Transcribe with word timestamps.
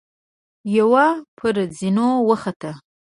يوه 0.77 1.07
پر 1.37 1.55
زينو 1.77 2.09
وخته. 2.29 2.71